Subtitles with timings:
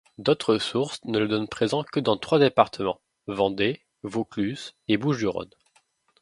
[0.17, 5.51] D'autres sources ne le donnent présent que dans trois départements, Vendée, Vaucluse et Bouches-du-Rhône.